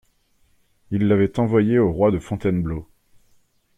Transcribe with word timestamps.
Il 0.89 1.07
l'avait 1.07 1.39
envoyée 1.39 1.77
au 1.77 1.91
roi 1.91 2.09
de 2.09 2.17
Fontainebleau. 2.17 2.89